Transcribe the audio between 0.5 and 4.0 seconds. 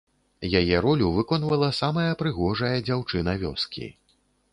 Яе ролю выконвала самая прыгожая дзяўчына вёскі.